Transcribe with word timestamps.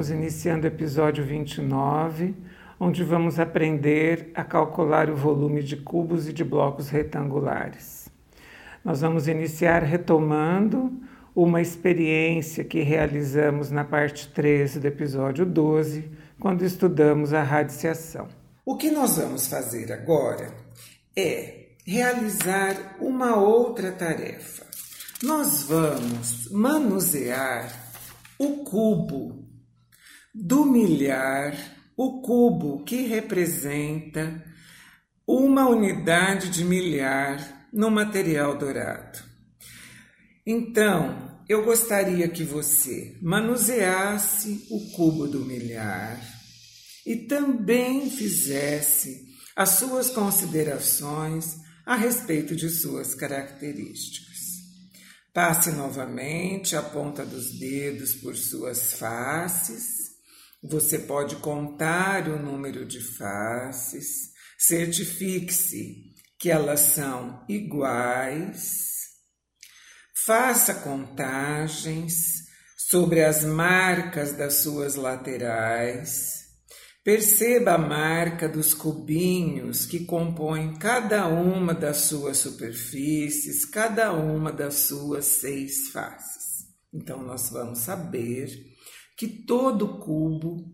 estamos 0.00 0.10
iniciando 0.10 0.64
o 0.64 0.68
episódio 0.68 1.22
29, 1.22 2.34
onde 2.78 3.04
vamos 3.04 3.38
aprender 3.38 4.30
a 4.34 4.42
calcular 4.42 5.10
o 5.10 5.16
volume 5.16 5.62
de 5.62 5.76
cubos 5.76 6.26
e 6.26 6.32
de 6.32 6.42
blocos 6.42 6.88
retangulares. 6.88 8.08
Nós 8.82 9.02
vamos 9.02 9.28
iniciar 9.28 9.82
retomando 9.82 10.90
uma 11.34 11.60
experiência 11.60 12.64
que 12.64 12.80
realizamos 12.80 13.70
na 13.70 13.84
parte 13.84 14.28
13 14.28 14.80
do 14.80 14.86
episódio 14.86 15.44
12, 15.44 16.10
quando 16.38 16.64
estudamos 16.64 17.34
a 17.34 17.42
radiciação. 17.42 18.26
O 18.64 18.78
que 18.78 18.90
nós 18.90 19.18
vamos 19.18 19.48
fazer 19.48 19.92
agora 19.92 20.54
é 21.14 21.72
realizar 21.84 22.96
uma 23.00 23.36
outra 23.36 23.92
tarefa. 23.92 24.64
Nós 25.22 25.64
vamos 25.64 26.50
manusear 26.50 27.70
o 28.38 28.64
cubo 28.64 29.49
do 30.40 30.64
milhar, 30.64 31.54
o 31.96 32.22
cubo 32.22 32.82
que 32.84 33.06
representa 33.06 34.42
uma 35.26 35.68
unidade 35.68 36.48
de 36.48 36.64
milhar 36.64 37.68
no 37.72 37.90
material 37.90 38.56
dourado. 38.56 39.18
Então, 40.46 41.42
eu 41.48 41.64
gostaria 41.64 42.28
que 42.28 42.42
você 42.42 43.18
manuseasse 43.20 44.66
o 44.70 44.90
cubo 44.92 45.28
do 45.28 45.44
milhar 45.44 46.18
e 47.06 47.16
também 47.16 48.08
fizesse 48.10 49.28
as 49.54 49.70
suas 49.70 50.10
considerações 50.10 51.56
a 51.84 51.96
respeito 51.96 52.56
de 52.56 52.70
suas 52.70 53.14
características. 53.14 54.38
Passe 55.32 55.70
novamente 55.70 56.74
a 56.74 56.82
ponta 56.82 57.24
dos 57.24 57.58
dedos 57.58 58.14
por 58.14 58.36
suas 58.36 58.94
faces. 58.94 60.09
Você 60.62 60.98
pode 60.98 61.36
contar 61.36 62.28
o 62.28 62.38
número 62.38 62.84
de 62.84 63.00
faces. 63.00 64.30
Certifique-se 64.58 66.14
que 66.38 66.50
elas 66.50 66.80
são 66.80 67.44
iguais. 67.48 68.90
Faça 70.26 70.74
contagens 70.74 72.14
sobre 72.76 73.24
as 73.24 73.44
marcas 73.44 74.32
das 74.36 74.54
suas 74.54 74.94
laterais 74.94 76.40
Perceba 77.02 77.72
a 77.72 77.78
marca 77.78 78.46
dos 78.46 78.74
cubinhos 78.74 79.86
que 79.86 80.04
compõem 80.04 80.78
cada 80.78 81.26
uma 81.26 81.72
das 81.72 82.02
suas 82.02 82.36
superfícies, 82.36 83.64
cada 83.64 84.12
uma 84.12 84.52
das 84.52 84.74
suas 84.74 85.24
seis 85.24 85.88
faces. 85.88 86.68
Então, 86.92 87.22
nós 87.22 87.48
vamos 87.48 87.78
saber 87.78 88.50
que 89.20 89.28
todo 89.28 89.98
cubo 89.98 90.64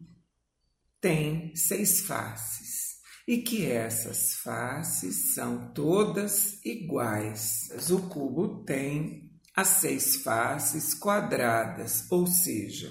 tem 1.01 1.53
seis 1.57 2.03
faces 2.03 2.99
e 3.27 3.39
que 3.39 3.67
essas 3.67 4.35
faces 4.35 5.35
são 5.35 5.73
todas 5.73 6.65
iguais. 6.65 7.69
O 7.91 8.03
cubo 8.03 8.63
tem 8.63 9.33
as 9.53 9.67
seis 9.67 10.23
faces 10.23 10.95
quadradas, 10.95 12.07
ou 12.09 12.25
seja, 12.29 12.89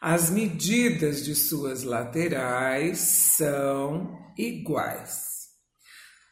as 0.00 0.30
medidas 0.30 1.24
de 1.24 1.34
suas 1.34 1.82
laterais 1.82 3.00
são 3.00 4.16
iguais. 4.38 5.48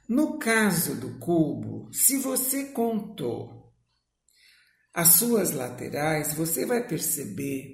No 0.09 0.39
caso 0.39 0.95
do 0.95 1.19
cubo, 1.19 1.93
se 1.93 2.19
você 2.19 2.67
contou 2.67 3.75
as 4.95 5.09
suas 5.09 5.51
laterais, 5.51 6.35
você 6.35 6.65
vai 6.65 6.87
perceber 6.87 7.74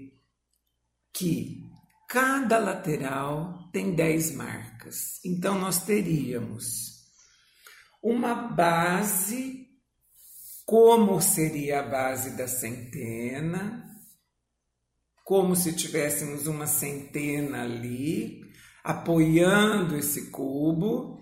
que 1.13 1.69
cada 2.09 2.59
lateral 2.59 3.71
tem 3.73 3.95
10 3.95 4.35
marcas. 4.35 5.21
Então, 5.25 5.59
nós 5.59 5.85
teríamos 5.85 7.01
uma 8.03 8.35
base, 8.35 9.69
como 10.65 11.21
seria 11.21 11.81
a 11.81 11.89
base 11.89 12.37
da 12.37 12.49
centena, 12.49 13.87
como 15.25 15.55
se 15.55 15.73
tivéssemos 15.73 16.47
uma 16.47 16.67
centena 16.67 17.63
ali, 17.63 18.41
apoiando 18.83 19.97
esse 19.97 20.31
cubo 20.31 21.21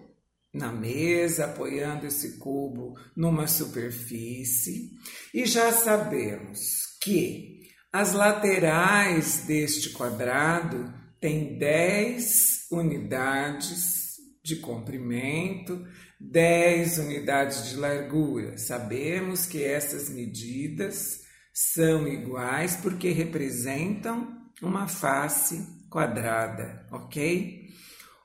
na 0.52 0.72
mesa, 0.72 1.44
apoiando 1.44 2.06
esse 2.06 2.38
cubo 2.38 2.94
numa 3.14 3.46
superfície, 3.46 4.92
e 5.34 5.44
já 5.44 5.70
sabemos 5.72 6.96
que 7.02 7.47
as 7.92 8.12
laterais 8.12 9.44
deste 9.46 9.90
quadrado 9.90 10.92
têm 11.20 11.58
10 11.58 12.68
unidades 12.70 14.16
de 14.42 14.56
comprimento, 14.56 15.86
10 16.20 16.98
unidades 16.98 17.70
de 17.70 17.76
largura. 17.76 18.58
Sabemos 18.58 19.46
que 19.46 19.64
essas 19.64 20.10
medidas 20.10 21.22
são 21.52 22.06
iguais 22.06 22.76
porque 22.76 23.10
representam 23.10 24.36
uma 24.62 24.86
face 24.86 25.66
quadrada, 25.90 26.86
ok? 26.92 27.68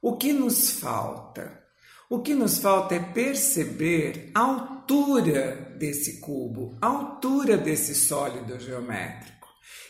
O 0.02 0.18
que 0.18 0.34
nos 0.34 0.72
falta? 0.72 1.64
O 2.10 2.20
que 2.20 2.36
nos 2.36 2.58
falta 2.60 2.96
é 2.96 3.00
perceber 3.00 4.30
a 4.36 4.42
altura 4.42 5.74
desse 5.78 6.20
cubo, 6.20 6.78
a 6.82 6.88
altura 6.88 7.58
desse 7.58 7.96
sólido 7.96 8.60
geométrico. 8.60 9.43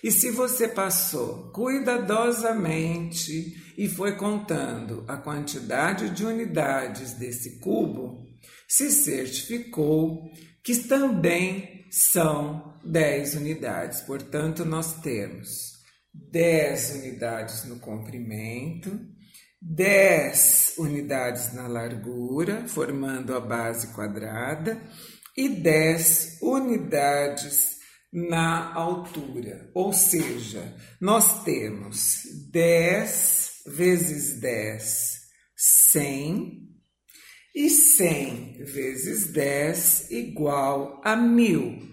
E 0.03 0.11
se 0.11 0.29
você 0.31 0.67
passou 0.67 1.49
cuidadosamente 1.53 3.55
e 3.77 3.87
foi 3.87 4.17
contando 4.17 5.05
a 5.07 5.15
quantidade 5.15 6.09
de 6.09 6.25
unidades 6.25 7.13
desse 7.13 7.61
cubo, 7.61 8.27
se 8.67 8.91
certificou 8.91 10.29
que 10.61 10.75
também 10.75 11.85
são 11.89 12.77
10 12.83 13.35
unidades. 13.35 14.01
Portanto, 14.01 14.65
nós 14.65 14.99
temos 14.99 15.71
10 16.13 16.95
unidades 16.95 17.63
no 17.63 17.79
comprimento, 17.79 18.99
10 19.61 20.73
unidades 20.79 21.53
na 21.53 21.67
largura, 21.67 22.67
formando 22.67 23.33
a 23.33 23.39
base 23.39 23.87
quadrada, 23.93 24.83
e 25.37 25.47
10 25.47 26.39
unidades 26.41 27.72
na 28.13 28.71
altura. 28.73 29.71
Ou 29.73 29.91
seja, 29.91 30.75
nós 31.01 31.43
temos 31.43 32.21
10 32.51 33.63
vezes 33.65 34.39
10, 34.39 35.21
100 35.55 36.69
e 37.55 37.69
100 37.69 38.63
vezes 38.65 39.31
10 39.33 40.11
igual 40.11 41.01
a 41.03 41.15
1000. 41.15 41.91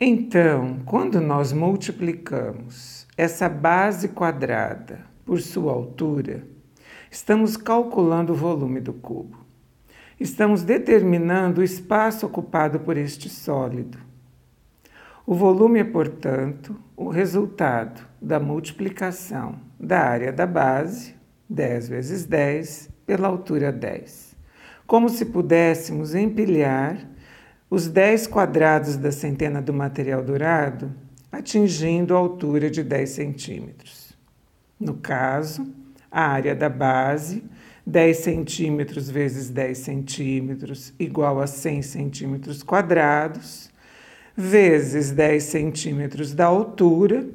Então, 0.00 0.80
quando 0.86 1.20
nós 1.20 1.52
multiplicamos 1.52 3.06
essa 3.16 3.48
base 3.48 4.08
quadrada 4.08 5.04
por 5.26 5.40
sua 5.40 5.72
altura, 5.72 6.46
estamos 7.10 7.56
calculando 7.56 8.32
o 8.32 8.36
volume 8.36 8.80
do 8.80 8.92
cubo. 8.92 9.44
Estamos 10.20 10.62
determinando 10.62 11.60
o 11.60 11.64
espaço 11.64 12.26
ocupado 12.26 12.80
por 12.80 12.96
este 12.96 13.28
sólido. 13.28 14.07
O 15.30 15.34
volume 15.34 15.78
é, 15.78 15.84
portanto, 15.84 16.74
o 16.96 17.10
resultado 17.10 18.00
da 18.18 18.40
multiplicação 18.40 19.56
da 19.78 20.00
área 20.00 20.32
da 20.32 20.46
base, 20.46 21.14
10 21.50 21.88
vezes 21.90 22.24
10, 22.24 22.88
pela 23.04 23.28
altura 23.28 23.70
10. 23.70 24.34
Como 24.86 25.10
se 25.10 25.26
pudéssemos 25.26 26.14
empilhar 26.14 27.06
os 27.68 27.88
10 27.88 28.26
quadrados 28.26 28.96
da 28.96 29.12
centena 29.12 29.60
do 29.60 29.70
material 29.70 30.24
dourado, 30.24 30.94
atingindo 31.30 32.16
a 32.16 32.18
altura 32.18 32.70
de 32.70 32.82
10 32.82 33.10
centímetros. 33.10 34.16
No 34.80 34.94
caso, 34.94 35.70
a 36.10 36.22
área 36.22 36.54
da 36.54 36.70
base, 36.70 37.44
10 37.86 38.16
centímetros 38.16 39.10
vezes 39.10 39.50
10 39.50 39.76
centímetros, 39.76 40.94
igual 40.98 41.38
a 41.38 41.46
100 41.46 41.82
centímetros 41.82 42.62
quadrados, 42.62 43.67
vezes 44.38 45.10
10 45.10 45.42
centímetros 45.42 46.32
da 46.32 46.46
altura, 46.46 47.28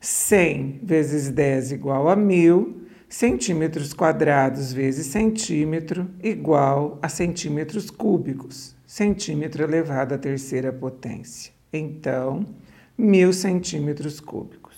100 0.00 0.80
vezes 0.82 1.28
10 1.28 1.72
igual 1.72 2.08
a 2.08 2.16
1000, 2.16 2.86
centímetros 3.06 3.92
quadrados 3.92 4.72
vezes 4.72 5.08
centímetro 5.08 6.08
igual 6.22 6.98
a 7.02 7.10
centímetros 7.10 7.90
cúbicos, 7.90 8.74
centímetro 8.86 9.64
elevado 9.64 10.14
à 10.14 10.18
terceira 10.18 10.72
potência. 10.72 11.52
Então, 11.70 12.46
mil 12.96 13.34
centímetros 13.34 14.18
cúbicos. 14.18 14.76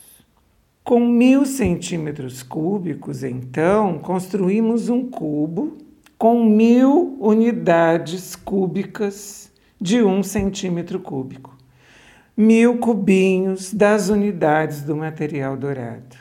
Com 0.83 0.99
mil 0.99 1.47
centímetros 1.47 2.43
cúbicos, 2.43 3.23
então, 3.23 4.01
construímos 4.01 4.89
um 4.89 5.09
cubo 5.09 5.79
com 6.19 6.45
mil 6.45 7.17
unidades 7.21 8.35
cúbicas 8.35 9.53
de 9.81 10.03
um 10.03 10.25
centímetro 10.25 10.99
cúbico. 10.99 11.58
Mil 12.41 12.79
cubinhos 12.79 13.75
das 13.75 14.11
unidades 14.11 14.83
do 14.83 14.95
material 14.95 15.57
dourado. 15.57 16.17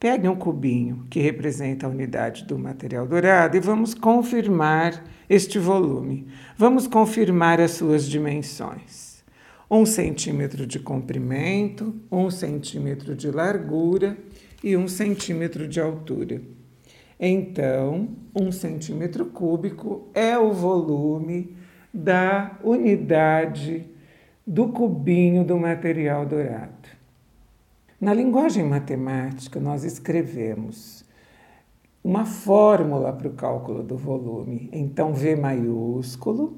Pegue 0.00 0.26
um 0.26 0.34
cubinho 0.34 1.06
que 1.08 1.20
representa 1.20 1.86
a 1.86 1.88
unidade 1.88 2.44
do 2.46 2.58
material 2.58 3.06
dourado 3.06 3.56
e 3.56 3.60
vamos 3.60 3.94
confirmar 3.94 5.04
este 5.30 5.56
volume. 5.56 6.26
Vamos 6.56 6.88
confirmar 6.88 7.60
as 7.60 7.70
suas 7.70 8.08
dimensões. 8.08 9.22
Um 9.70 9.86
centímetro 9.86 10.66
de 10.66 10.80
comprimento, 10.80 11.94
um 12.10 12.28
centímetro 12.28 13.14
de 13.14 13.30
largura 13.30 14.18
e 14.64 14.76
um 14.76 14.88
centímetro 14.88 15.68
de 15.68 15.80
altura. 15.80 16.42
Então, 17.20 18.08
um 18.34 18.50
centímetro 18.50 19.26
cúbico 19.26 20.08
é 20.12 20.36
o 20.36 20.52
volume 20.52 21.56
da 21.94 22.58
unidade 22.64 23.91
do 24.46 24.68
cubinho 24.68 25.44
do 25.44 25.56
material 25.56 26.26
dourado. 26.26 26.88
Na 28.00 28.12
linguagem 28.12 28.64
matemática, 28.64 29.60
nós 29.60 29.84
escrevemos 29.84 31.04
uma 32.02 32.24
fórmula 32.24 33.12
para 33.12 33.28
o 33.28 33.34
cálculo 33.34 33.82
do 33.82 33.96
volume. 33.96 34.68
Então, 34.72 35.14
V 35.14 35.36
maiúsculo 35.36 36.56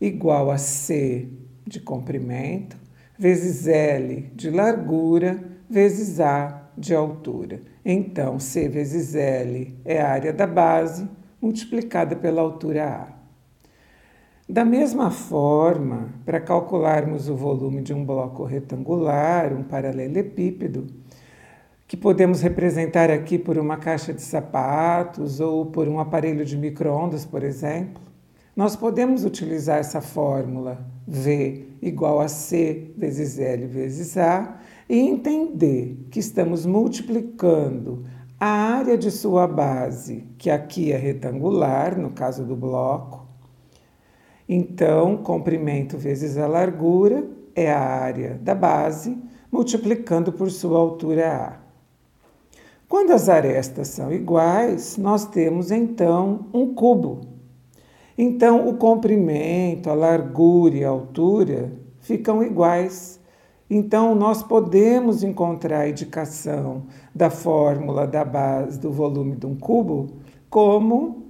igual 0.00 0.50
a 0.50 0.58
C 0.58 1.28
de 1.66 1.80
comprimento 1.80 2.76
vezes 3.18 3.66
L 3.66 4.30
de 4.34 4.50
largura 4.50 5.42
vezes 5.68 6.20
A 6.20 6.70
de 6.76 6.94
altura. 6.94 7.60
Então, 7.84 8.38
C 8.38 8.68
vezes 8.68 9.14
L 9.14 9.78
é 9.84 10.00
a 10.00 10.08
área 10.08 10.32
da 10.32 10.46
base 10.46 11.08
multiplicada 11.40 12.16
pela 12.16 12.40
altura 12.40 12.88
A. 12.88 13.15
Da 14.48 14.64
mesma 14.64 15.10
forma, 15.10 16.14
para 16.24 16.38
calcularmos 16.38 17.28
o 17.28 17.34
volume 17.34 17.82
de 17.82 17.92
um 17.92 18.04
bloco 18.04 18.44
retangular, 18.44 19.52
um 19.52 19.64
paralelepípedo, 19.64 20.86
que 21.88 21.96
podemos 21.96 22.40
representar 22.42 23.10
aqui 23.10 23.40
por 23.40 23.58
uma 23.58 23.76
caixa 23.76 24.14
de 24.14 24.22
sapatos 24.22 25.40
ou 25.40 25.66
por 25.66 25.88
um 25.88 25.98
aparelho 25.98 26.44
de 26.44 26.56
microondas, 26.56 27.24
por 27.24 27.42
exemplo, 27.42 28.00
nós 28.54 28.76
podemos 28.76 29.24
utilizar 29.24 29.80
essa 29.80 30.00
fórmula 30.00 30.86
V 31.08 31.66
igual 31.82 32.20
a 32.20 32.28
C 32.28 32.92
vezes 32.96 33.40
L 33.40 33.66
vezes 33.66 34.16
A 34.16 34.60
e 34.88 34.96
entender 34.96 36.06
que 36.08 36.20
estamos 36.20 36.64
multiplicando 36.64 38.04
a 38.38 38.46
área 38.46 38.96
de 38.96 39.10
sua 39.10 39.48
base, 39.48 40.24
que 40.38 40.50
aqui 40.50 40.92
é 40.92 40.96
retangular, 40.96 41.98
no 41.98 42.10
caso 42.10 42.44
do 42.44 42.54
bloco, 42.54 43.25
então, 44.48 45.16
comprimento 45.16 45.98
vezes 45.98 46.38
a 46.38 46.46
largura 46.46 47.26
é 47.54 47.70
a 47.72 47.80
área 47.80 48.38
da 48.42 48.54
base, 48.54 49.16
multiplicando 49.50 50.32
por 50.32 50.50
sua 50.50 50.78
altura 50.78 51.32
A. 51.32 51.56
Quando 52.88 53.10
as 53.10 53.28
arestas 53.28 53.88
são 53.88 54.12
iguais, 54.12 54.96
nós 54.96 55.24
temos 55.24 55.72
então 55.72 56.46
um 56.52 56.72
cubo. 56.72 57.22
Então, 58.16 58.68
o 58.68 58.74
comprimento, 58.74 59.90
a 59.90 59.94
largura 59.94 60.76
e 60.76 60.84
a 60.84 60.88
altura 60.88 61.72
ficam 61.98 62.42
iguais. 62.42 63.20
Então, 63.68 64.14
nós 64.14 64.44
podemos 64.44 65.24
encontrar 65.24 65.80
a 65.80 65.88
indicação 65.88 66.84
da 67.12 67.30
fórmula 67.30 68.06
da 68.06 68.24
base 68.24 68.78
do 68.78 68.92
volume 68.92 69.34
de 69.34 69.46
um 69.46 69.56
cubo 69.56 70.06
como 70.48 71.24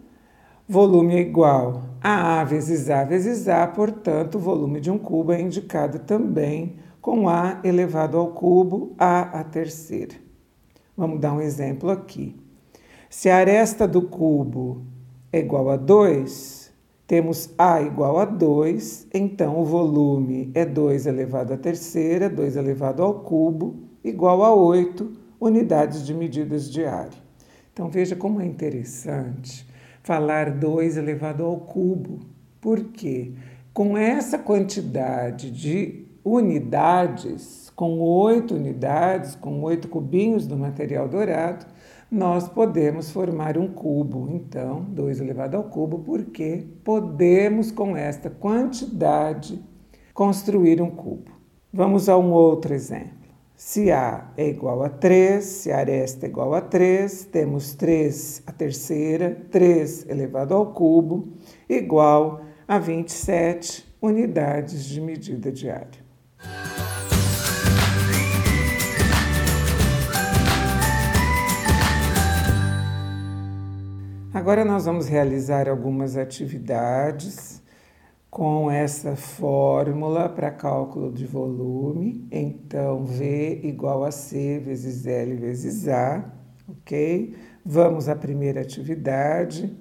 volume 0.69 1.16
é 1.16 1.20
igual 1.20 1.85
a 2.08 2.41
A 2.41 2.44
vezes 2.44 2.88
A 2.88 3.03
vezes 3.03 3.49
A, 3.49 3.67
portanto, 3.67 4.37
o 4.37 4.38
volume 4.38 4.81
de 4.81 4.88
um 4.88 4.97
cubo 4.97 5.32
é 5.32 5.41
indicado 5.41 5.99
também 5.99 6.76
com 7.00 7.29
A 7.29 7.58
elevado 7.64 8.17
ao 8.17 8.29
cubo, 8.29 8.94
A 8.97 9.41
a 9.41 9.43
terceira. 9.43 10.14
Vamos 10.97 11.19
dar 11.19 11.32
um 11.32 11.41
exemplo 11.41 11.91
aqui. 11.91 12.37
Se 13.11 13.29
a 13.29 13.38
aresta 13.38 13.88
do 13.88 14.03
cubo 14.03 14.82
é 15.32 15.41
igual 15.41 15.69
a 15.69 15.76
2, 15.76 16.73
temos 17.08 17.50
A 17.58 17.82
igual 17.82 18.20
a 18.20 18.25
2, 18.25 19.08
então 19.12 19.58
o 19.58 19.64
volume 19.64 20.53
é 20.55 20.64
2 20.64 21.06
elevado 21.06 21.55
à 21.55 21.56
terceira, 21.56 22.31
2 22.31 22.56
elevado 22.56 23.03
ao 23.03 23.14
cubo, 23.14 23.81
igual 24.05 24.44
a 24.44 24.55
8 24.55 25.11
unidades 25.41 26.06
de 26.06 26.14
medidas 26.14 26.70
de 26.70 26.85
área. 26.85 27.19
Então 27.73 27.91
veja 27.91 28.14
como 28.14 28.41
é 28.41 28.47
interessante 28.47 29.65
falar 30.06 30.53
2 30.53 30.99
elevado 30.99 31.44
ao 31.44 31.56
cubo. 31.56 32.20
Por 32.61 32.79
quê? 32.93 33.32
Com 33.75 33.99
essa 33.99 34.38
quantidade 34.38 35.50
de 35.50 36.06
unidades, 36.25 37.73
com 37.75 37.99
oito 37.99 38.55
unidades, 38.55 39.35
com 39.35 39.61
oito 39.62 39.88
cubinhos 39.88 40.47
do 40.47 40.56
material 40.56 41.08
dourado, 41.08 41.67
nós 42.08 42.49
podemos 42.49 43.11
formar 43.11 43.58
um 43.58 43.67
cubo. 43.67 44.29
Então, 44.31 44.82
2 44.91 45.20
elevado 45.20 45.56
ao 45.56 45.64
cubo, 45.64 45.99
porque 45.99 46.64
podemos, 46.85 47.73
com 47.73 47.97
esta 47.97 48.31
quantidade, 48.31 49.61
construir 50.14 50.81
um 50.81 50.88
cubo. 50.88 51.32
Vamos 51.73 52.08
a 52.08 52.17
um 52.17 52.31
outro 52.31 52.73
exemplo. 52.73 53.15
Se 53.58 53.91
A 53.91 54.32
é 54.37 54.47
igual 54.47 54.82
a 54.82 54.91
3, 54.91 55.43
se 55.43 55.73
a 55.73 55.79
aresta 55.79 56.26
é 56.26 56.29
igual 56.29 56.53
a 56.53 56.61
3, 56.61 57.25
temos 57.25 57.75
3 57.75 58.43
a 58.47 58.53
terceira, 58.53 59.35
3 59.50 60.11
elevado 60.11 60.53
ao 60.53 60.75
cubo, 60.75 61.32
igual 61.67 62.43
a 62.69 62.79
27 62.79 63.97
unidades 64.03 64.85
de 64.85 65.00
medida 65.00 65.50
diária. 65.50 66.05
Agora 74.35 74.67
nós 74.67 74.85
vamos 74.85 75.08
realizar 75.08 75.67
algumas 75.67 76.14
atividades 76.14 77.56
com 78.36 78.70
essa 78.70 79.16
fórmula 79.16 80.28
para 80.28 80.50
cálculo 80.50 81.10
de 81.10 81.24
volume. 81.24 82.28
Então, 82.30 83.02
V 83.02 83.62
igual 83.64 84.04
a 84.04 84.10
C 84.10 84.58
vezes 84.58 85.06
L 85.06 85.34
vezes 85.36 85.88
A, 85.88 86.22
ok? 86.68 87.34
Vamos 87.64 88.10
à 88.10 88.14
primeira 88.14 88.60
atividade. 88.60 89.74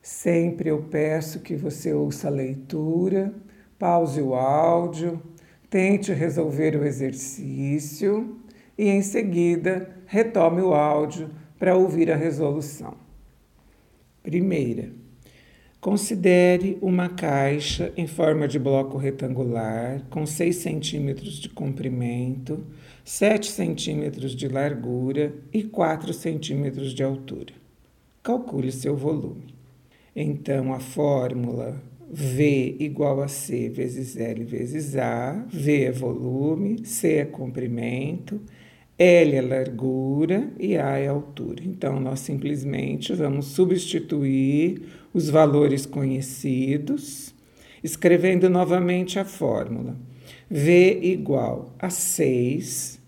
Sempre 0.00 0.70
eu 0.70 0.84
peço 0.84 1.40
que 1.40 1.56
você 1.56 1.92
ouça 1.92 2.28
a 2.28 2.30
leitura, 2.30 3.34
pause 3.76 4.22
o 4.22 4.36
áudio, 4.36 5.20
tente 5.68 6.12
resolver 6.12 6.76
o 6.76 6.84
exercício 6.84 8.38
e, 8.78 8.88
em 8.88 9.02
seguida, 9.02 9.90
retome 10.06 10.62
o 10.62 10.72
áudio 10.72 11.28
para 11.58 11.76
ouvir 11.76 12.12
a 12.12 12.14
resolução. 12.14 12.94
Primeira, 14.22 14.99
Considere 15.80 16.76
uma 16.82 17.08
caixa 17.08 17.90
em 17.96 18.06
forma 18.06 18.46
de 18.46 18.58
bloco 18.58 18.98
retangular 18.98 20.02
com 20.10 20.26
6 20.26 20.56
centímetros 20.56 21.36
de 21.36 21.48
comprimento, 21.48 22.66
7 23.02 23.50
centímetros 23.50 24.36
de 24.36 24.46
largura 24.46 25.32
e 25.50 25.62
4 25.62 26.12
centímetros 26.12 26.92
de 26.92 27.02
altura. 27.02 27.54
Calcule 28.22 28.70
seu 28.70 28.94
volume. 28.94 29.54
Então, 30.14 30.74
a 30.74 30.80
fórmula 30.80 31.82
V 32.10 32.76
igual 32.78 33.22
a 33.22 33.28
C 33.28 33.70
vezes 33.70 34.18
L 34.18 34.44
vezes 34.44 34.98
A, 34.98 35.46
V 35.48 35.84
é 35.84 35.90
volume, 35.90 36.84
C 36.84 37.14
é 37.14 37.24
comprimento, 37.24 38.38
L 39.02 39.34
é 39.34 39.40
largura 39.40 40.52
e 40.58 40.76
A 40.76 40.98
é 40.98 41.08
altura. 41.08 41.62
Então, 41.64 41.98
nós 41.98 42.20
simplesmente 42.20 43.14
vamos 43.14 43.46
substituir 43.46 44.82
os 45.14 45.30
valores 45.30 45.86
conhecidos, 45.86 47.34
escrevendo 47.82 48.50
novamente 48.50 49.18
a 49.18 49.24
fórmula. 49.24 49.96
V 50.50 51.00
igual 51.02 51.74
a 51.78 51.88
6, 51.88 53.00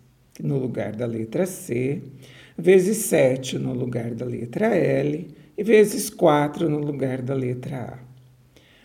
no 0.43 0.57
lugar 0.57 0.97
da 0.97 1.05
letra 1.05 1.45
C, 1.45 2.01
vezes 2.57 2.97
7 2.97 3.59
no 3.59 3.75
lugar 3.75 4.15
da 4.15 4.25
letra 4.25 4.75
L 4.75 5.29
e 5.59 5.63
vezes 5.63 6.09
4 6.09 6.71
no 6.71 6.79
lugar 6.79 7.21
da 7.21 7.35
letra 7.35 7.99
A. 7.99 7.99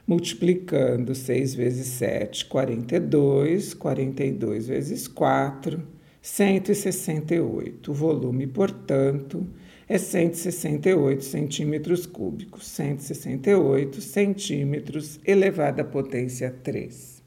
Multiplicando 0.05 1.15
6 1.15 1.55
vezes 1.55 1.87
7, 1.87 2.47
42, 2.47 3.73
42 3.73 4.67
vezes 4.67 5.07
4, 5.07 5.95
168. 6.27 7.89
O 7.89 7.93
volume, 7.93 8.45
portanto, 8.45 9.47
é 9.87 9.97
168 9.97 11.23
centímetros 11.23 12.05
cúbicos, 12.05 12.67
168 12.67 14.01
centímetros 14.01 15.21
elevado 15.25 15.79
à 15.79 15.85
potência 15.85 16.53
3. 16.63 17.23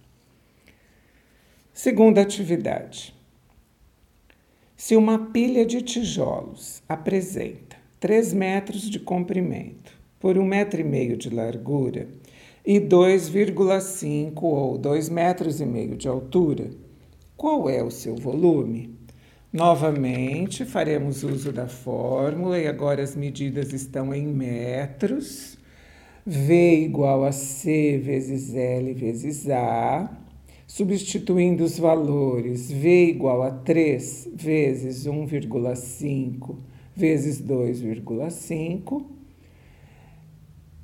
Segunda 1.72 2.20
atividade. 2.20 3.14
Se 4.76 4.94
uma 4.94 5.30
pilha 5.30 5.64
de 5.64 5.80
tijolos 5.80 6.82
apresenta 6.86 7.76
3 7.98 8.34
metros 8.34 8.82
de 8.82 9.00
comprimento 9.00 9.98
por 10.20 10.36
1,5 10.36 10.44
metro 10.44 10.80
e 10.80 10.84
meio 10.84 11.16
de 11.16 11.30
largura 11.30 12.06
e 12.64 12.78
2,5 12.78 14.42
ou 14.42 14.76
2 14.76 15.08
metros 15.08 15.58
e 15.58 15.64
meio 15.64 15.96
de 15.96 16.06
altura, 16.06 16.70
qual 17.40 17.70
é 17.70 17.82
o 17.82 17.90
seu 17.90 18.16
volume? 18.16 18.94
Novamente, 19.50 20.66
faremos 20.66 21.24
uso 21.24 21.50
da 21.50 21.66
fórmula 21.66 22.58
e 22.58 22.66
agora 22.66 23.02
as 23.02 23.16
medidas 23.16 23.72
estão 23.72 24.14
em 24.14 24.26
metros. 24.26 25.56
V 26.26 26.82
igual 26.82 27.24
a 27.24 27.32
C 27.32 27.96
vezes 27.96 28.54
L 28.54 28.92
vezes 28.92 29.48
A. 29.48 30.14
Substituindo 30.66 31.64
os 31.64 31.78
valores, 31.78 32.70
V 32.70 33.06
igual 33.06 33.42
a 33.42 33.50
3 33.50 34.32
vezes 34.34 35.06
1,5 35.06 36.58
vezes 36.94 37.40
2,5 37.40 39.19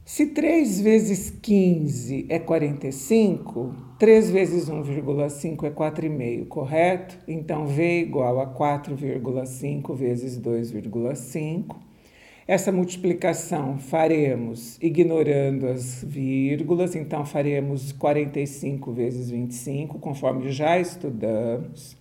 se 0.07 0.27
3 0.27 0.81
vezes 0.83 1.31
15 1.31 2.27
é 2.29 2.39
45, 2.39 3.75
3 3.99 4.31
vezes 4.31 4.71
1,5 4.71 5.65
é 5.65 5.71
4,5, 5.71 6.47
correto? 6.47 7.19
Então, 7.27 7.67
V 7.67 7.83
é 7.83 7.99
igual 8.03 8.41
a 8.41 8.47
4,5 8.47 9.97
vezes 9.97 10.39
2,5. 10.39 11.75
Essa 12.47 12.71
multiplicação 12.71 13.79
faremos 13.79 14.79
ignorando 14.81 15.67
as 15.67 16.05
vírgulas, 16.05 16.95
então 16.95 17.27
faremos 17.27 17.91
45 17.91 18.93
vezes 18.93 19.29
25, 19.29 19.99
conforme 19.99 20.53
já 20.53 20.79
estudamos. 20.79 21.97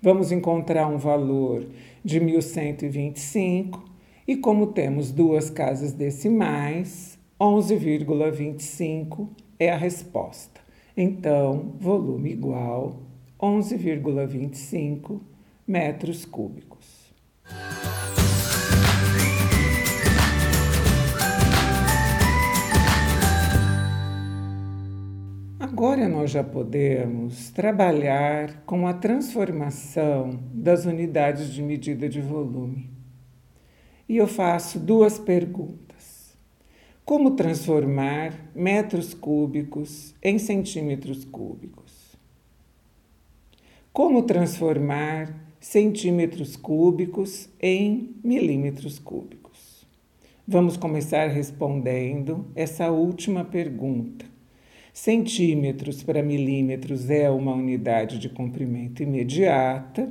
Vamos 0.00 0.32
encontrar 0.32 0.86
um 0.86 0.96
valor 0.96 1.66
de 2.02 2.20
1125 2.20 3.84
e 4.26 4.34
como 4.34 4.68
temos 4.68 5.12
duas 5.12 5.50
casas 5.50 5.92
decimais, 5.92 7.13
11,25 7.40 9.28
é 9.58 9.70
a 9.70 9.76
resposta. 9.76 10.60
Então, 10.96 11.74
volume 11.80 12.30
igual 12.30 13.02
11,25 13.40 15.20
metros 15.66 16.24
cúbicos. 16.24 17.12
Agora 25.58 26.08
nós 26.08 26.30
já 26.30 26.44
podemos 26.44 27.50
trabalhar 27.50 28.62
com 28.64 28.86
a 28.86 28.94
transformação 28.94 30.38
das 30.52 30.84
unidades 30.84 31.52
de 31.52 31.60
medida 31.60 32.08
de 32.08 32.20
volume. 32.20 32.90
E 34.08 34.16
eu 34.16 34.28
faço 34.28 34.78
duas 34.78 35.18
perguntas. 35.18 35.93
Como 37.04 37.32
transformar 37.32 38.32
metros 38.54 39.12
cúbicos 39.12 40.14
em 40.22 40.38
centímetros 40.38 41.22
cúbicos? 41.22 42.16
Como 43.92 44.22
transformar 44.22 45.52
centímetros 45.60 46.56
cúbicos 46.56 47.50
em 47.60 48.14
milímetros 48.24 48.98
cúbicos? 48.98 49.86
Vamos 50.48 50.78
começar 50.78 51.28
respondendo 51.28 52.46
essa 52.54 52.90
última 52.90 53.44
pergunta. 53.44 54.24
Centímetros 54.90 56.02
para 56.02 56.22
milímetros 56.22 57.10
é 57.10 57.28
uma 57.28 57.52
unidade 57.52 58.18
de 58.18 58.30
comprimento 58.30 59.02
imediata 59.02 60.10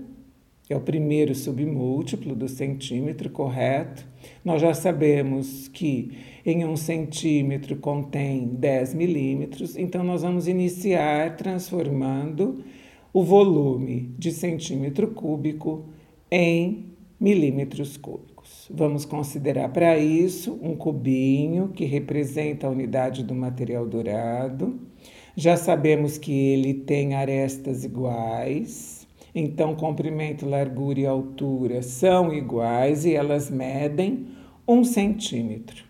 é 0.70 0.76
o 0.76 0.82
primeiro 0.82 1.36
submúltiplo 1.36 2.36
do 2.36 2.48
centímetro, 2.48 3.30
correto? 3.30 4.06
Nós 4.44 4.62
já 4.62 4.74
sabemos 4.74 5.68
que 5.68 6.18
em 6.46 6.66
um 6.66 6.78
centímetro 6.78 7.76
contém 7.76 8.48
10 8.48 8.94
milímetros, 8.94 9.78
então 9.78 10.04
nós 10.04 10.22
vamos 10.22 10.48
iniciar 10.48 11.36
transformando 11.36 12.64
o 13.12 13.24
volume 13.24 14.14
de 14.18 14.32
centímetro 14.32 15.10
cúbico 15.10 15.86
em 16.32 16.94
milímetros 17.20 17.98
cúbicos. 17.98 18.70
Vamos 18.74 19.06
considerar 19.06 19.70
para 19.70 19.98
isso 19.98 20.60
um 20.62 20.76
cubinho 20.76 21.70
que 21.70 21.86
representa 21.86 22.68
a 22.68 22.70
unidade 22.70 23.24
do 23.24 23.36
material 23.36 23.86
dourado. 23.86 24.80
Já 25.36 25.56
sabemos 25.56 26.18
que 26.18 26.32
ele 26.32 26.74
tem 26.74 27.16
arestas 27.16 27.84
iguais 27.84 29.03
então, 29.36 29.76
comprimento, 29.76 30.46
largura 30.46 31.00
e 31.00 31.06
altura 31.06 31.82
são 31.82 32.32
iguais 32.32 33.04
e 33.06 33.14
elas 33.14 33.50
medem 33.50 34.28
um 34.68 34.84
centímetro. 34.84 35.84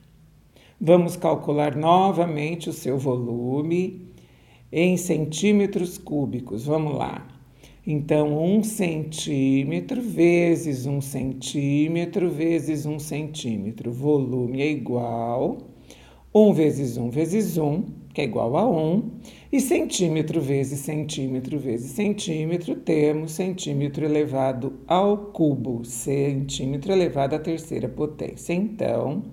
Vamos 0.79 1.15
calcular 1.17 1.75
novamente 1.75 2.69
o 2.69 2.73
seu 2.73 2.97
volume 2.97 4.07
em 4.71 4.95
centímetros 4.97 5.97
cúbicos. 5.97 6.65
Vamos 6.65 6.95
lá. 6.95 7.27
Então, 7.85 8.41
um 8.41 8.63
centímetro 8.63 10.01
vezes 10.01 10.85
um 10.85 11.01
centímetro 11.01 12.29
vezes 12.29 12.85
um 12.85 12.97
centímetro. 12.97 13.91
Volume 13.91 14.61
é 14.61 14.71
igual 14.71 15.57
1 16.33 16.53
vezes 16.53 16.97
1 16.97 17.09
vezes 17.09 17.57
1, 17.57 17.83
que 18.13 18.21
é 18.21 18.23
igual 18.25 18.55
a 18.55 18.69
1, 18.69 19.11
e 19.51 19.59
centímetro 19.59 20.39
vezes 20.39 20.79
centímetro 20.81 21.57
vezes 21.57 21.91
centímetro, 21.91 22.75
temos 22.75 23.31
centímetro 23.31 24.05
elevado 24.05 24.79
ao 24.87 25.17
cubo, 25.17 25.83
centímetro 25.83 26.91
elevado 26.91 27.35
à 27.35 27.39
terceira 27.39 27.89
potência. 27.89 28.53
Então, 28.53 29.23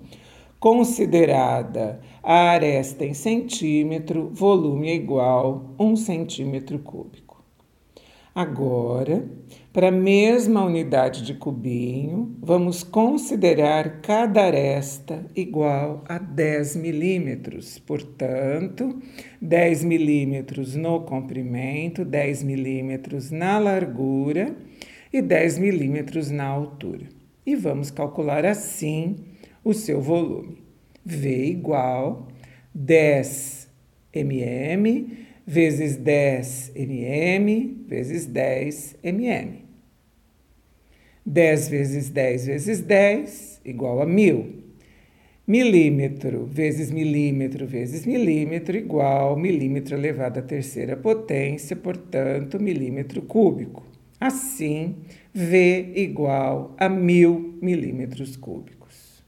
considerada 0.59 2.01
a 2.23 2.51
aresta 2.51 3.05
em 3.05 3.13
centímetro, 3.13 4.29
volume 4.33 4.89
é 4.89 4.95
igual 4.95 5.75
a 5.77 5.83
1 5.83 5.95
centímetro 5.95 6.79
cúbico. 6.79 7.30
Agora, 8.33 9.25
para 9.73 9.89
a 9.89 9.91
mesma 9.91 10.63
unidade 10.63 11.21
de 11.21 11.33
cubinho, 11.33 12.33
vamos 12.41 12.81
considerar 12.81 13.99
cada 13.99 14.43
aresta 14.43 15.25
igual 15.35 16.01
a 16.07 16.17
10 16.17 16.77
milímetros. 16.77 17.77
Portanto, 17.79 19.01
10 19.41 19.83
milímetros 19.83 20.75
no 20.75 21.01
comprimento, 21.01 22.05
10 22.05 22.43
milímetros 22.43 23.31
na 23.31 23.59
largura 23.59 24.55
e 25.11 25.21
10 25.21 25.57
milímetros 25.57 26.31
na 26.31 26.45
altura. 26.45 27.07
E 27.45 27.53
vamos 27.53 27.91
calcular 27.91 28.45
assim 28.45 29.17
o 29.61 29.73
seu 29.73 29.99
volume. 29.99 30.57
V 31.05 31.47
igual 31.47 32.29
10 32.73 33.67
mm 34.15 35.30
vezes 35.45 35.95
10 35.97 36.73
mm 36.75 37.85
vezes 37.87 38.25
10 38.25 38.97
mm. 39.03 39.61
10 41.25 41.69
vezes 41.69 42.09
10 42.09 42.45
vezes 42.47 42.81
10 42.81 43.61
igual 43.65 44.01
a 44.01 44.05
1000. 44.05 44.61
Milímetro 45.47 46.45
vezes 46.45 46.91
milímetro 46.91 47.65
vezes 47.65 48.05
milímetro 48.05 48.77
igual 48.77 49.35
milímetro 49.35 49.95
elevado 49.95 50.39
à 50.39 50.41
terceira 50.41 50.95
potência, 50.95 51.75
portanto, 51.75 52.59
milímetro 52.59 53.21
cúbico. 53.23 53.83
Assim, 54.19 54.97
V 55.33 55.93
igual 55.95 56.75
a 56.77 56.87
1000 56.87 57.57
milímetros 57.61 58.37
cúbicos. 58.37 59.23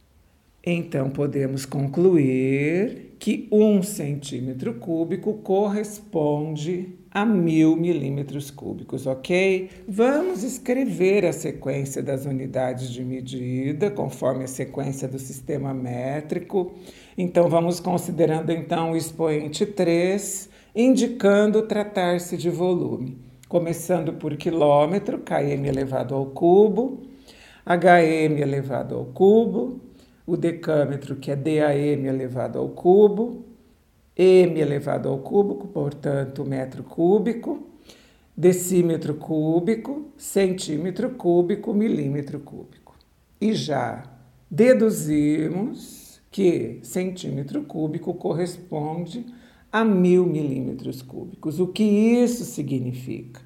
Então, 0.66 1.10
podemos 1.10 1.66
concluir 1.66 3.13
que 3.24 3.48
um 3.50 3.82
centímetro 3.82 4.74
cúbico 4.74 5.36
corresponde 5.36 6.90
a 7.10 7.26
mil 7.26 7.74
milímetros 7.78 8.52
cúbicos, 8.52 9.08
ok? 9.08 9.70
Vamos 9.88 10.44
escrever 10.44 11.26
a 11.26 11.32
sequência 11.32 12.04
das 12.04 12.26
unidades 12.26 12.92
de 12.92 13.02
medida 13.02 13.90
conforme 13.90 14.44
a 14.44 14.48
sequência 14.48 15.08
do 15.08 15.18
sistema 15.18 15.74
métrico. 15.74 16.74
Então, 17.18 17.48
vamos 17.48 17.80
considerando 17.80 18.52
então 18.52 18.92
o 18.92 18.98
expoente 18.98 19.66
3, 19.66 20.50
indicando 20.76 21.62
tratar-se 21.62 22.36
de 22.36 22.50
volume. 22.50 23.18
Começando 23.48 24.12
por 24.12 24.36
quilômetro, 24.36 25.20
km 25.20 25.66
elevado 25.66 26.14
ao 26.14 26.26
cubo, 26.26 27.04
hm 27.66 28.42
elevado 28.42 28.96
ao 28.96 29.06
cubo, 29.06 29.80
o 30.26 30.38
decâmetro, 30.38 31.16
que 31.16 31.32
é 31.32 31.36
DAM 31.36 32.08
elevado 32.08 32.60
ao 32.60 32.70
cubo, 32.70 33.46
m 34.16 34.60
elevado 34.60 35.10
ao 35.10 35.18
cúbico, 35.20 35.68
portanto, 35.68 36.46
metro 36.46 36.84
cúbico, 36.84 37.68
decímetro 38.36 39.16
cúbico, 39.16 40.08
centímetro 40.18 41.12
cúbico, 41.12 41.74
milímetro 41.74 42.40
cúbico. 42.40 42.96
E 43.40 43.54
já 43.54 44.04
deduzimos 44.50 46.22
que 46.32 46.80
centímetro 46.84 47.64
cúbico 47.64 48.14
corresponde 48.14 49.26
a 49.72 49.84
mil 49.84 50.26
milímetros 50.26 51.02
cúbicos. 51.02 51.60
O 51.60 51.68
que 51.68 51.84
isso 51.84 52.46
significa? 52.46 53.42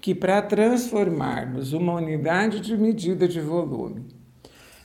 Que 0.00 0.14
para 0.14 0.40
transformarmos 0.42 1.72
uma 1.72 1.94
unidade 1.94 2.60
de 2.60 2.76
medida 2.76 3.28
de 3.28 3.40
volume 3.40 4.15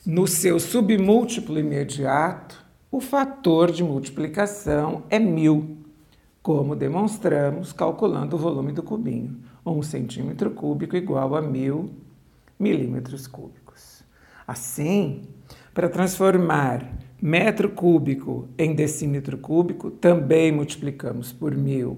no 0.06 0.26
seu 0.26 0.60
submúltiplo 0.60 1.60
imediato, 1.60 2.66
o 2.92 3.00
fator 3.00 3.72
de 3.72 3.84
multiplicação 3.84 5.04
é 5.10 5.20
mil, 5.20 5.78
como 6.42 6.76
demonstramos 6.76 7.72
calculando 7.72 8.36
o 8.36 8.40
volume 8.40 8.72
do 8.72 8.82
cubinho. 8.82 9.38
Um 9.64 9.84
centímetro 9.84 10.50
cúbico 10.52 10.98
igual 10.98 11.36
a 11.36 11.42
mil 11.42 11.92
milímetros 12.60 13.28
cúbicos. 13.28 14.04
Assim, 14.48 15.22
para 15.72 15.88
transformar 15.88 16.98
metro 17.22 17.70
cúbico 17.70 18.50
em 18.58 18.74
decímetro 18.74 19.38
cúbico, 19.38 19.92
também 19.92 20.52
multiplicamos 20.52 21.32
por 21.32 21.56
mil. 21.56 21.98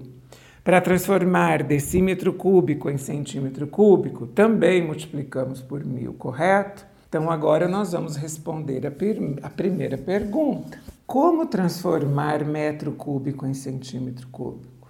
Para 0.62 0.80
transformar 0.80 1.62
decímetro 1.62 2.34
cúbico 2.34 2.90
em 2.90 2.98
centímetro 2.98 3.66
cúbico, 3.66 4.26
também 4.26 4.84
multiplicamos 4.84 5.62
por 5.62 5.82
mil, 5.84 6.12
correto? 6.12 6.86
Então, 7.14 7.30
agora 7.30 7.68
nós 7.68 7.92
vamos 7.92 8.16
responder 8.16 8.84
a, 8.84 9.46
a 9.46 9.48
primeira 9.48 9.96
pergunta: 9.96 10.80
Como 11.06 11.46
transformar 11.46 12.44
metro 12.44 12.90
cúbico 12.90 13.46
em 13.46 13.54
centímetro 13.54 14.26
cúbico? 14.32 14.88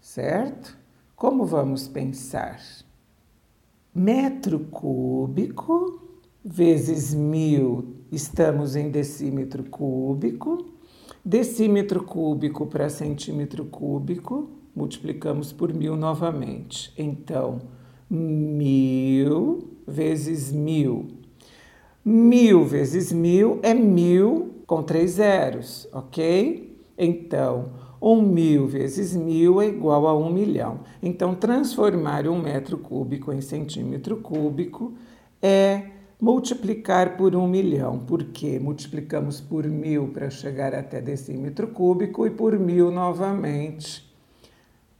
Certo? 0.00 0.76
Como 1.14 1.46
vamos 1.46 1.86
pensar? 1.86 2.60
Metro 3.94 4.58
cúbico 4.58 6.02
vezes 6.44 7.14
mil, 7.14 7.98
estamos 8.10 8.74
em 8.74 8.90
decímetro 8.90 9.62
cúbico. 9.62 10.72
Decímetro 11.24 12.02
cúbico 12.02 12.66
para 12.66 12.90
centímetro 12.90 13.64
cúbico, 13.66 14.50
multiplicamos 14.74 15.52
por 15.52 15.72
mil 15.72 15.94
novamente. 15.94 16.92
Então, 16.98 17.60
mil 18.10 19.70
vezes 19.86 20.50
mil. 20.50 21.22
Mil 22.04 22.66
vezes 22.66 23.10
mil 23.10 23.60
é 23.62 23.72
mil 23.72 24.56
com 24.66 24.82
três 24.82 25.12
zeros, 25.12 25.88
ok? 25.90 26.78
Então, 26.98 27.70
um 28.00 28.20
mil 28.20 28.66
vezes 28.66 29.16
mil 29.16 29.62
é 29.62 29.68
igual 29.68 30.06
a 30.06 30.14
um 30.14 30.30
milhão. 30.30 30.80
Então, 31.02 31.34
transformar 31.34 32.28
um 32.28 32.38
metro 32.38 32.76
cúbico 32.76 33.32
em 33.32 33.40
centímetro 33.40 34.18
cúbico 34.18 34.92
é 35.40 35.86
multiplicar 36.20 37.16
por 37.16 37.34
um 37.34 37.48
milhão, 37.48 37.98
porque 37.98 38.58
multiplicamos 38.58 39.40
por 39.40 39.66
mil 39.66 40.08
para 40.08 40.28
chegar 40.28 40.74
até 40.74 41.00
decímetro 41.00 41.68
cúbico 41.68 42.26
e 42.26 42.30
por 42.30 42.58
mil 42.58 42.90
novamente 42.90 44.14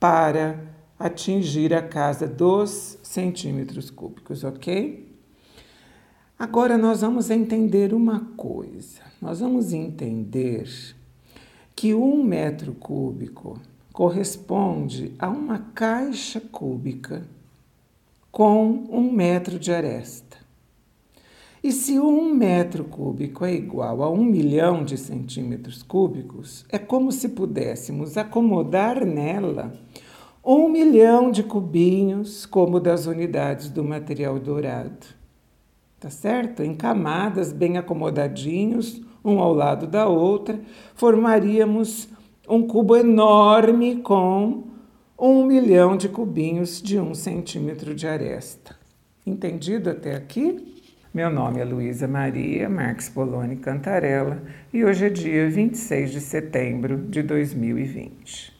para 0.01 0.59
atingir 0.99 1.75
a 1.75 1.83
casa 1.83 2.27
dos 2.27 2.99
centímetros 3.03 3.91
cúbicos, 3.91 4.43
ok? 4.43 5.13
Agora 6.45 6.77
nós 6.77 7.01
vamos 7.01 7.31
entender 7.31 7.95
uma 7.95 8.21
coisa. 8.37 9.01
Nós 9.19 9.41
vamos 9.41 9.73
entender 9.73 10.69
que 11.75 11.95
um 11.95 12.23
metro 12.23 12.75
cúbico 12.75 13.59
corresponde 13.95 15.15
a 15.19 15.31
uma 15.31 15.59
caixa 15.75 16.43
cúbica 16.43 17.27
com 18.31 18.85
um 18.91 19.11
metro 19.11 19.59
de 19.59 19.73
aresta. 19.73 20.37
E 21.63 21.73
se 21.73 21.99
um 21.99 22.35
metro 22.35 22.85
cúbico 22.85 23.43
é 23.47 23.55
igual 23.55 24.03
a 24.03 24.11
um 24.11 24.23
milhão 24.23 24.85
de 24.85 24.99
centímetros 24.99 25.83
cúbicos, 25.83 26.67
é 26.69 26.77
como 26.77 27.11
se 27.11 27.31
pudéssemos 27.31 28.19
acomodar 28.19 29.03
nela 29.07 29.73
um 30.45 30.69
milhão 30.69 31.31
de 31.31 31.43
cubinhos, 31.43 32.45
como 32.45 32.79
das 32.79 33.07
unidades 33.07 33.71
do 33.71 33.83
material 33.83 34.39
dourado 34.39 35.24
tá 36.05 36.11
certo? 36.11 36.63
Em 36.63 36.75
camadas 36.75 37.51
bem 37.51 37.79
acomodadinhos, 37.79 39.01
um 39.25 39.39
ao 39.39 39.55
lado 39.55 39.87
da 39.87 40.07
outra, 40.07 40.61
formaríamos 40.95 42.11
um 42.47 42.67
cubo 42.67 42.95
enorme 42.95 44.03
com 44.03 44.65
um 45.19 45.47
milhão 45.47 45.97
de 45.97 46.11
cubinhos 46.11 46.83
de 46.83 47.01
um 47.01 47.14
centímetro 47.14 47.95
de 47.95 48.07
aresta. 48.07 48.77
Entendido 49.27 49.88
até 49.88 50.14
aqui? 50.14 50.83
Meu 51.14 51.31
nome 51.31 51.61
é 51.61 51.64
Luísa 51.64 52.07
Maria 52.07 52.69
Marques 52.69 53.09
Poloni 53.09 53.57
Cantarella 53.57 54.43
e 54.75 54.85
hoje 54.85 55.07
é 55.07 55.09
dia 55.09 55.49
26 55.49 56.12
de 56.12 56.21
setembro 56.21 56.99
de 56.99 57.23
2020. 57.23 58.54